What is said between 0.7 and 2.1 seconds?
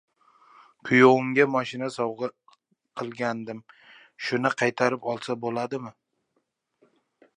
Kuyovimga moshina